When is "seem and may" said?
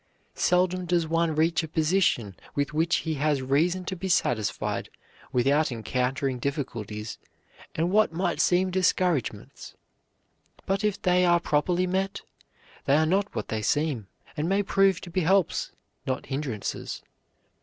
13.61-14.63